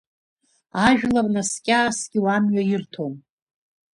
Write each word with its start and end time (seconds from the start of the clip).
Ажәлар 0.87 1.27
наскьа-ааскьо 1.33 2.19
амҩа 2.35 2.63
ирҭон. 2.71 3.13